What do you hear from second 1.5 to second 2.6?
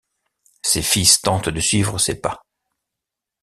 suivre ses pas.